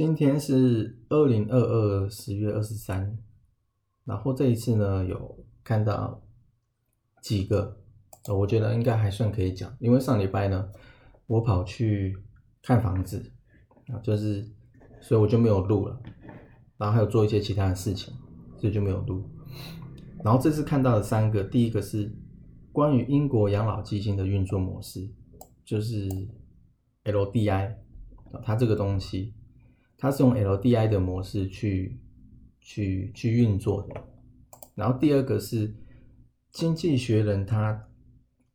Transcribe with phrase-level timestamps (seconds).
[0.00, 3.18] 今天是二零二二十月二十三，
[4.06, 6.22] 然后这一次呢有看到
[7.20, 7.76] 几个，
[8.26, 10.70] 我觉得应该还算可以讲，因为上礼拜呢
[11.26, 12.16] 我跑去
[12.62, 13.30] 看房子
[13.88, 14.50] 啊，就是
[15.02, 16.00] 所以我就没有录了，
[16.78, 18.14] 然后还有做一些其他的事情，
[18.58, 19.28] 所以就没有录。
[20.24, 22.10] 然后这次看到的三个，第一个是
[22.72, 25.12] 关于英国养老基金的运作模式，
[25.62, 26.08] 就是
[27.04, 27.74] LDI，
[28.42, 29.34] 它这个东西。
[30.00, 32.00] 它是用 LDI 的模式去
[32.58, 34.02] 去去运作的，
[34.74, 35.68] 然后第二个是
[36.52, 37.86] 《经济学人》，它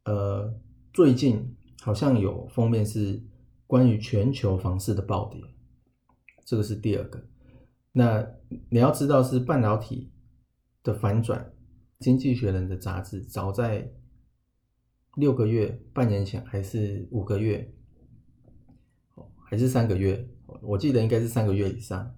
[0.05, 0.51] 呃
[0.91, 3.21] 最近好像有封面是
[3.67, 5.39] 关于全球房市的暴跌，
[6.43, 7.23] 这个是第二个。
[7.91, 8.27] 那
[8.69, 10.11] 你要知道是半导体
[10.81, 11.39] 的反转，
[12.03, 13.93] 《经济学人》的杂志早在
[15.15, 17.71] 六个月、半年前还是五个月，
[19.55, 20.27] 还是三个月。
[20.61, 22.13] 我记得应该是三个月以上，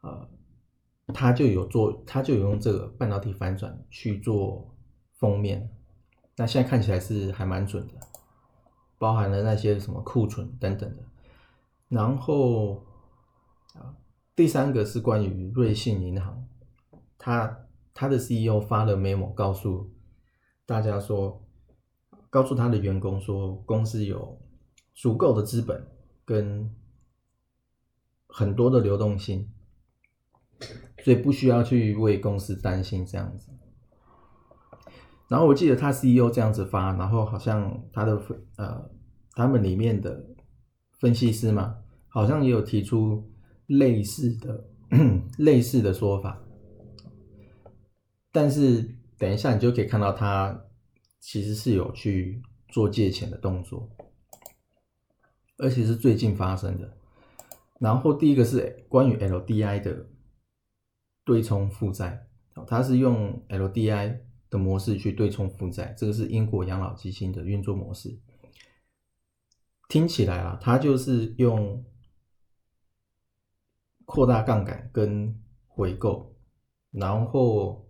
[0.00, 0.26] 呃，
[1.12, 4.74] 他就有做，他就有用这个半导体反转去做
[5.18, 5.68] 封面，
[6.34, 7.94] 那现在看起来是还蛮准的，
[8.96, 11.02] 包含了那些什么库存等等的。
[11.90, 12.86] 然后
[13.74, 13.94] 啊，
[14.34, 16.42] 第三个是关于瑞信银行，
[17.18, 19.90] 他他的 CEO 发了 memo 告诉
[20.64, 21.44] 大家说，
[22.30, 24.40] 告诉他的员工说，公司有
[24.94, 25.86] 足够的资本
[26.26, 26.70] 跟。
[28.28, 29.48] 很多的流动性，
[31.02, 33.48] 所以不需要去为公司担心这样子。
[35.26, 38.20] 然后我记得他 CEO 这样子发，然后好像他的
[38.56, 38.90] 呃
[39.32, 40.22] 他们里面的
[41.00, 41.78] 分析师嘛，
[42.08, 43.26] 好像也有提出
[43.68, 44.68] 类似的
[45.38, 46.38] 类似的说法。
[48.30, 50.66] 但是等一下你就可以看到他
[51.20, 53.88] 其实是有去做借钱的动作，
[55.58, 56.96] 而且是最近发生的。
[57.78, 60.08] 然后第一个是关于 LDI 的
[61.24, 62.26] 对冲负债，
[62.66, 68.18] 它是用 LDI 的模式去对冲负债，这个是英国养老基金的运作模式。
[69.88, 71.84] 听起来啊，它就是用
[74.04, 75.38] 扩大杠杆跟
[75.68, 76.34] 回购，
[76.90, 77.88] 然后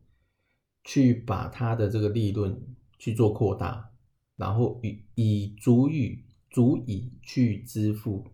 [0.83, 3.93] 去把它的这个利润去做扩大，
[4.37, 6.26] 然后以以足以
[6.57, 8.25] 足以去支付。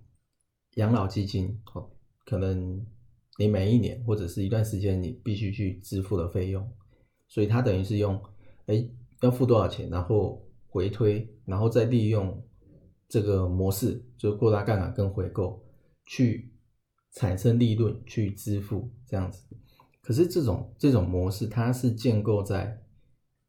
[0.74, 1.90] 养老基金哦，
[2.24, 2.86] 可能
[3.36, 6.72] 你每一年或者是一段时间你必须去支付的费用，
[7.26, 8.22] 所以它等于是用，
[8.66, 8.88] 哎，
[9.22, 12.40] 要付多少钱，然后回推，然后再利用
[13.08, 15.60] 这个模式，就扩大杠杆跟回购，
[16.06, 16.54] 去
[17.10, 19.42] 产生利润去支付这样子。
[20.00, 22.84] 可是这种这种模式，它是建构在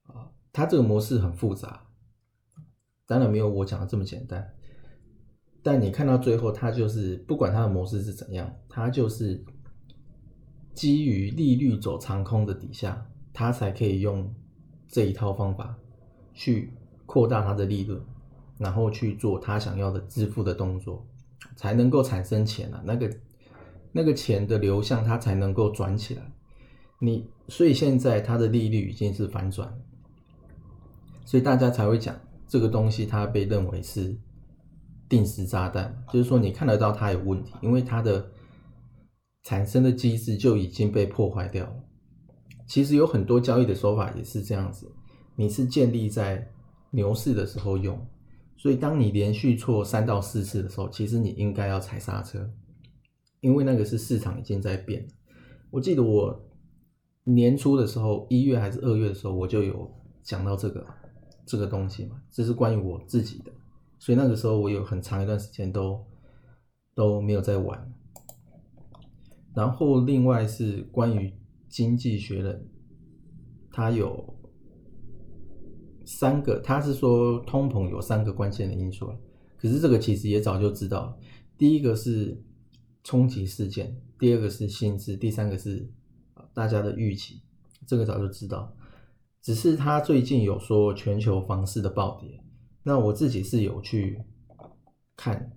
[0.07, 1.88] 啊，它这个模式很复杂，
[3.06, 4.56] 当然没有我讲的这么简单。
[5.66, 9.41] 但你看到最后，它就是不管它的模式是怎样，它就是
[10.74, 14.29] 基于利率走长空的底下，它才可以用
[14.90, 15.74] 这一套方法
[16.34, 16.74] 去
[17.06, 17.97] 扩大它的利润，
[18.57, 21.07] 然后去做它想要的支付的动作，
[21.56, 22.84] 才能够产生钱啊。
[22.85, 23.09] 那个
[23.94, 26.24] 那个钱的流向，它才能够转起来。
[27.00, 29.74] 你所以现在它的利率已经是反转，
[31.24, 32.19] 所以大家才会讲
[32.50, 34.13] 这个东西，它被认为是。
[35.13, 38.31] 定时炸弹，就是说你看得到它有问题，因为它的
[39.44, 41.75] 产生的机制就已经被破坏掉了。
[42.66, 44.91] 其实有很多交易的手法也是这样子，
[45.35, 46.51] 你是建立在
[46.90, 48.03] 牛市的时候用，
[48.57, 52.50] 所以当你连续错三到四次的时候，其实你应该要踩刹车，
[53.40, 55.07] 因为那个是市场已经在变。
[55.69, 56.44] 我记得我
[57.25, 59.92] 年初的时候，一月还是二月的时候，我就有
[60.24, 60.83] 讲到这个
[61.45, 63.51] 这个东西嘛，这是关于我自己的。
[64.03, 66.05] 所以那个时候我有很长一段时间都
[66.94, 67.94] 都没有在玩，
[69.55, 71.33] 然后另外是关于
[71.69, 72.61] 经济学的，
[73.71, 74.38] 他有
[76.03, 79.09] 三个，他是说通膨有三个关键的因素，
[79.57, 81.17] 可是这个其实也早就知道，
[81.57, 82.44] 第一个是
[83.06, 85.89] 冲击事件，第二个是薪资，第三个是
[86.53, 87.41] 大家的预期，
[87.88, 88.75] 这个早就知道，
[89.41, 92.43] 只是他最近有说全球房市的暴跌。
[92.83, 94.21] 那我自己是有去
[95.15, 95.51] 看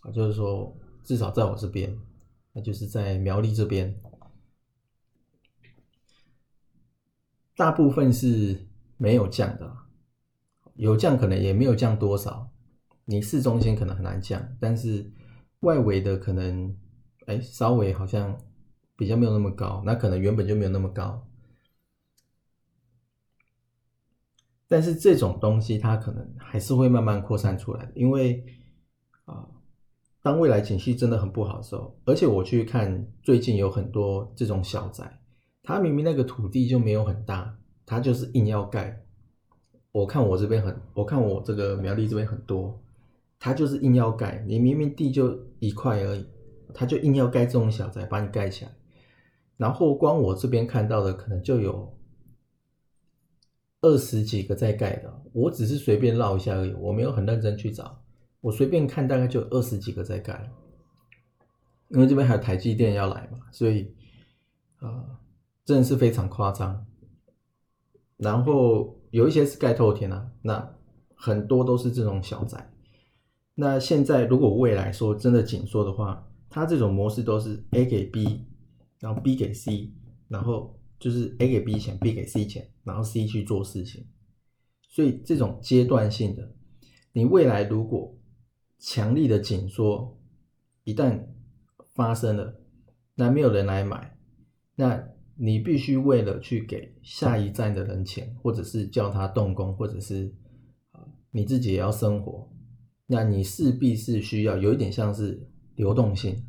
[0.00, 1.98] 啊，就是说，至少在我这边，
[2.52, 3.98] 那就是在苗栗这边，
[7.56, 8.66] 大部分是
[8.98, 9.76] 没有降的，
[10.74, 12.50] 有降可能也没有降多少。
[13.06, 15.10] 你市中心可能很难降，但是
[15.60, 16.76] 外围的可能，
[17.24, 18.38] 哎，稍微好像
[18.96, 21.27] 比较没有那么高，那可能原本就没有那么高。
[24.70, 28.44] 但是这种东西它可能还是会慢慢扩散出来的，因为
[29.24, 29.48] 啊，
[30.22, 35.20] 当未来景气真的很不好的时候，而且我去看最近有很多这种小宅，
[35.62, 37.56] 它明明那个土地就没有很大，
[37.86, 39.02] 它就是硬要盖。
[39.90, 42.78] 我看我这边很，我看我这个苗栗这边很多，
[43.38, 44.44] 它就是硬要盖。
[44.46, 46.26] 你明明地就一块而已，
[46.74, 48.70] 它就硬要盖这种小宅把你盖起来。
[49.56, 51.94] 然后光我这边看到的可能就有。
[53.80, 58.02] 二十几个在盖的，我只是随便绕一下而已，我没有很认真去找，
[58.40, 60.50] 我随便看大概就二十几个在盖，
[61.88, 63.94] 因为这边还有台积电要来嘛，所以
[64.78, 65.20] 啊，
[65.64, 66.86] 真的是非常夸张。
[68.16, 70.74] 然后有一些是盖透天啊，那
[71.14, 72.72] 很多都是这种小宅。
[73.54, 78.44] 那现在如果未来说真的紧缩的话，它这种模式都是 A 给 B，
[78.98, 79.92] 然后 B 给 C，
[80.26, 80.74] 然后。
[81.00, 84.06] 就是 A 给 B 钱，B 给 C 钱，然后 C 去做事情，
[84.88, 86.52] 所以这种阶段性的，
[87.12, 88.18] 你未来如果
[88.80, 90.18] 强力的紧缩
[90.82, 91.26] 一旦
[91.94, 92.60] 发生了，
[93.14, 94.18] 那没有人来买，
[94.74, 95.00] 那
[95.36, 100.34] 你必须为了去给下一站的人钱，或者是叫他动工，或者是
[100.90, 102.50] 啊你自己也要生活，
[103.06, 105.46] 那你势必是需要有一点像是
[105.76, 106.42] 流动性，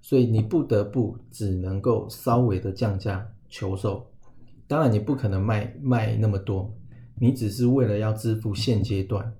[0.00, 3.28] 所以你不得不只能够稍微的降价。
[3.54, 4.11] 求售，
[4.72, 6.74] 当然你不可能卖卖那么多，
[7.20, 9.36] 你只是为了要支付现阶段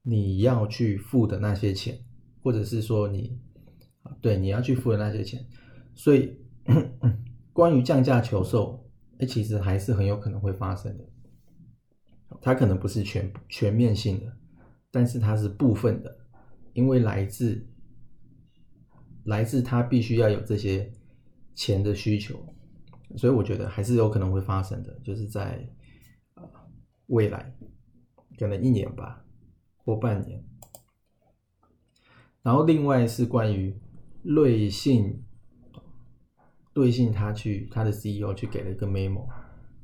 [0.00, 1.98] 你要去付的那些钱，
[2.40, 3.36] 或者是说你，
[4.20, 5.44] 对，你要去付的那些钱，
[5.92, 6.38] 所以
[7.52, 8.88] 关于降价求售，
[9.18, 11.04] 哎，其实还是很有可能会发生的，
[12.40, 14.32] 它可能不是全全面性的，
[14.92, 16.16] 但是它是部分的，
[16.74, 17.66] 因为来自
[19.24, 20.92] 来自它必须要有这些
[21.56, 22.38] 钱的需求。
[23.16, 25.66] 所以我觉得还是有可能会发生的，就是在
[27.06, 27.56] 未来
[28.38, 29.24] 可能一年吧
[29.76, 30.44] 或半年。
[32.42, 33.74] 然后另外是关于
[34.22, 35.24] 瑞信，
[36.74, 39.26] 瑞信他去他的 CEO 去给了一个 memo，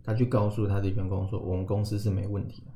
[0.02, 2.72] 他去告诉他的员工说我们公司是没问题的。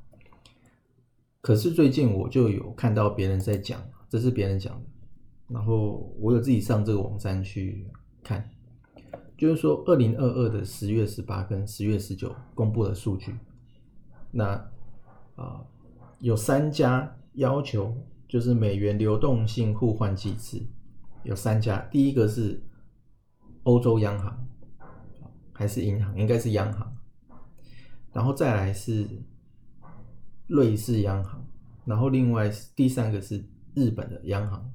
[1.40, 4.88] 可是最近我就有看到别人在讲，这是别人讲的，
[5.48, 7.86] 然后我有自己上这个网站去
[8.22, 8.50] 看。
[9.38, 13.36] 就是说，二零二二的十月十八跟十月十九公布的数据，
[14.32, 14.68] 那
[15.36, 15.64] 啊
[16.18, 17.96] 有三家要求，
[18.26, 20.66] 就是美元流动性互换机制，
[21.22, 22.60] 有三家，第一个是
[23.62, 24.44] 欧洲央行，
[25.52, 26.18] 还是银行？
[26.18, 26.96] 应该是央行，
[28.12, 29.08] 然后再来是
[30.48, 31.46] 瑞士央行，
[31.84, 34.68] 然后另外第三个是日本的央行，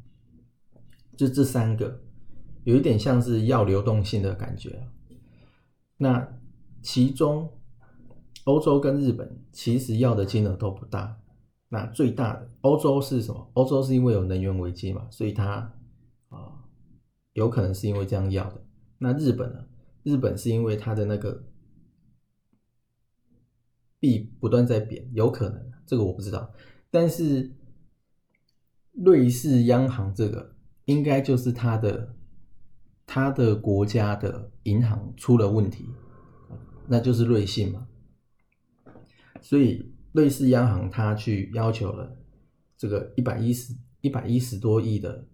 [1.18, 2.00] 就这三个。
[2.64, 4.88] 有一点像是要流动性的感觉
[5.98, 6.40] 那
[6.82, 7.50] 其中
[8.46, 11.20] 欧洲跟日本其实要的金额都不大。
[11.70, 13.50] 那最大的欧洲是什么？
[13.54, 15.74] 欧洲是因为有能源危机嘛，所以它
[16.30, 16.64] 啊
[17.34, 18.62] 有可能是因为这样要的。
[18.98, 19.66] 那日本呢？
[20.04, 21.46] 日本是因为它的那个
[24.00, 26.52] 币不断在贬，有可能这个我不知道。
[26.92, 27.56] 但是
[28.92, 30.56] 瑞士央行这个
[30.86, 32.16] 应该就是它的。
[33.06, 35.88] 他的国家的银行出了问题，
[36.88, 37.88] 那就是瑞信嘛。
[39.42, 42.18] 所以瑞士央行他去要求了
[42.78, 45.28] 这个一百一十一百一十多亿的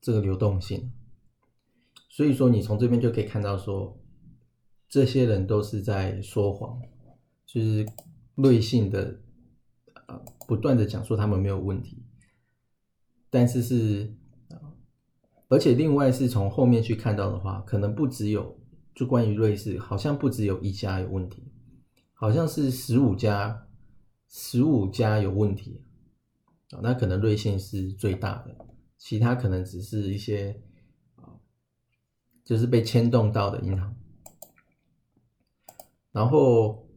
[0.00, 0.92] 这个流动性。
[2.08, 3.98] 所以说你从这边就可以看到说，
[4.88, 6.82] 这些人都是在说谎，
[7.46, 7.86] 就是
[8.34, 9.20] 瑞信的
[9.94, 12.02] 啊不断的讲说他们没有问题，
[13.30, 14.14] 但是是。
[15.52, 18.58] 而且另外是从后面去看到的话，可能不只有
[18.94, 21.52] 就关于瑞士，好像不只有一家有问题，
[22.14, 23.66] 好像是十五家，
[24.30, 25.84] 十五家有问题
[26.70, 26.80] 啊。
[26.82, 28.56] 那可能瑞信是最大的，
[28.96, 30.58] 其他可能只是一些
[31.16, 31.36] 啊，
[32.42, 33.94] 就是被牵动到的银行。
[36.12, 36.88] 然后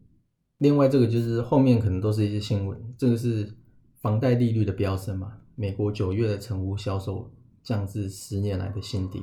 [0.59, 3.53] 另外这个就是后面可能都是一些新闻，这个是
[3.99, 7.29] 房贷利率的飙升嘛，美国九月的成屋销售。
[7.65, 9.21] 降至十年来的新低，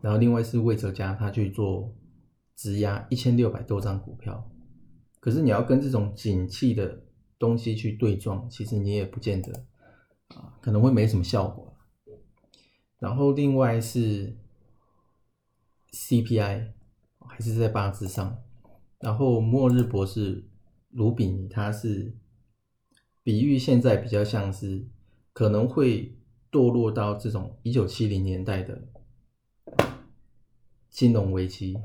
[0.00, 1.92] 然后另外是魏哲家他去做
[2.56, 4.48] 质押一千六百多张股票，
[5.18, 7.02] 可是你要跟这种景气的
[7.38, 9.66] 东西去对撞，其实你也不见得
[10.36, 11.76] 啊，可能会没什么效果。
[12.98, 14.36] 然后另外是
[15.92, 16.68] CPI
[17.18, 18.38] 还是在八字上，
[19.00, 20.48] 然后末日博士
[20.90, 22.14] 卢比尼他是
[23.22, 24.86] 比喻现在比较像是
[25.32, 26.16] 可能会
[26.50, 28.82] 堕落到这种一九七零年代的
[30.90, 31.76] 金融危机，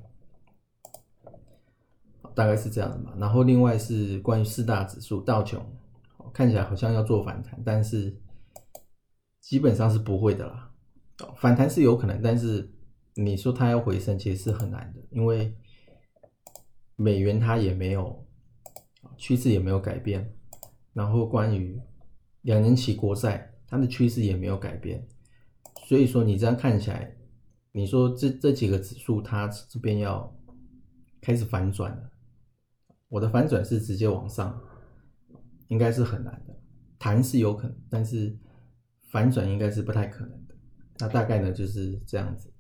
[2.34, 3.14] 大概是这样的嘛。
[3.18, 5.64] 然后另外是关于四大指数道琼，
[6.34, 8.20] 看起来好像要做反弹，但是
[9.40, 10.72] 基本上是不会的啦。
[11.38, 12.74] 反弹是有可能，但是
[13.14, 15.56] 你说它要回升，其实是很难的，因为
[16.96, 18.26] 美元它也没有
[19.16, 20.34] 趋势也没有改变，
[20.92, 21.80] 然后关于
[22.42, 25.06] 两年期国债，它的趋势也没有改变，
[25.88, 27.16] 所以说你这样看起来，
[27.72, 30.34] 你说这这几个指数它这边要
[31.22, 32.12] 开始反转了，
[33.10, 34.62] 我的反转是直接往上，
[35.68, 36.56] 应该是很难的，
[36.98, 38.38] 弹是有可能，但是
[39.12, 40.56] 反转应该是不太可能的。
[41.00, 42.52] 那大概呢就是这样子。